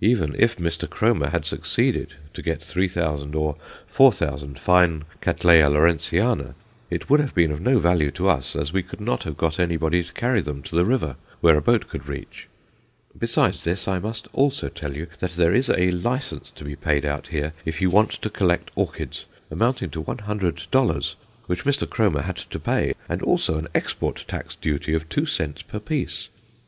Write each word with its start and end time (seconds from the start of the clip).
Even 0.00 0.34
if 0.36 0.56
Mr. 0.56 0.88
Kromer 0.88 1.30
had 1.30 1.44
succeeded 1.46 2.14
to 2.34 2.42
get 2.42 2.60
3000 2.60 3.36
or 3.36 3.54
4000 3.86 4.58
fine 4.58 5.04
Cattleya 5.22 5.70
Lawrenceana, 5.70 6.56
it 6.90 7.08
would 7.08 7.20
have 7.20 7.32
been 7.32 7.52
of 7.52 7.60
no 7.60 7.78
value 7.78 8.10
to 8.10 8.28
us, 8.28 8.56
as 8.56 8.72
we 8.72 8.82
could 8.82 9.00
not 9.00 9.22
have 9.22 9.36
got 9.36 9.60
anybody 9.60 10.02
to 10.02 10.12
carry 10.14 10.40
them 10.40 10.62
to 10.64 10.74
the 10.74 10.84
river 10.84 11.14
where 11.40 11.56
a 11.56 11.62
boat 11.62 11.86
could 11.86 12.08
reach. 12.08 12.48
Besides 13.16 13.62
this, 13.62 13.86
I 13.86 14.00
also 14.32 14.66
must 14.66 14.74
tell 14.76 14.96
you 14.96 15.06
that 15.20 15.34
there 15.36 15.54
is 15.54 15.70
a 15.70 15.92
license 15.92 16.50
to 16.50 16.64
be 16.64 16.74
paid 16.74 17.04
out 17.04 17.28
here 17.28 17.52
if 17.64 17.80
you 17.80 17.88
want 17.88 18.10
to 18.20 18.30
collect 18.30 18.72
orchids, 18.74 19.26
amounting 19.48 19.90
to 19.90 20.02
$100, 20.02 21.14
which 21.46 21.62
Mr. 21.64 21.86
Kromer 21.86 22.22
had 22.22 22.38
to 22.38 22.58
pay, 22.58 22.94
and 23.08 23.22
also 23.22 23.56
an 23.58 23.68
export 23.76 24.24
tax 24.26 24.56
duty 24.56 24.92
of 24.92 25.08
2 25.08 25.24
cents 25.24 25.62
per 25.62 25.78
piece. 25.78 26.30